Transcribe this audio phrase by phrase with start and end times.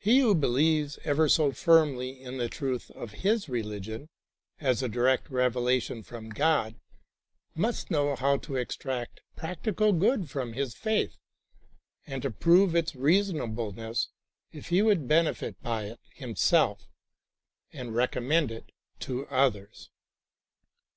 [0.00, 4.08] He who believes ever so firmly in the truth of his religion
[4.58, 6.80] as a direct revelation from God
[7.54, 8.62] must know how to THE THREE MOTIVES OF FAITH
[8.96, 11.16] extract practical good from his faith
[12.08, 14.08] and to prove its reasona})leness
[14.50, 16.88] if he would benefit by it himself
[17.72, 19.90] or recommend it to others.